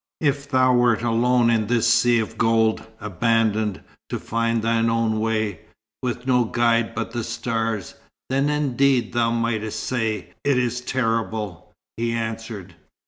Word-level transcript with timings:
"If 0.21 0.49
thou 0.49 0.73
wert 0.73 1.03
alone 1.03 1.51
in 1.51 1.67
this 1.67 1.87
sea 1.87 2.17
of 2.17 2.35
gold, 2.35 2.83
abandoned, 2.99 3.81
to 4.09 4.17
find 4.17 4.63
thine 4.63 4.89
own 4.89 5.19
way, 5.19 5.59
with 6.01 6.25
no 6.25 6.43
guide 6.43 6.95
but 6.95 7.11
the 7.11 7.23
stars, 7.23 7.93
then 8.27 8.49
indeed 8.49 9.13
thou 9.13 9.29
mightst 9.29 9.77
say 9.79 10.33
'it 10.43 10.57
is 10.57 10.81
terrible,'" 10.81 11.71
he 11.97 12.13
answered. 12.13 12.73